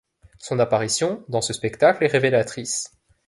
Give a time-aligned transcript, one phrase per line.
[0.39, 2.89] Son apparition dans ce spectacle est révélatrice.